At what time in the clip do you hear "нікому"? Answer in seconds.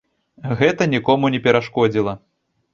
0.95-1.31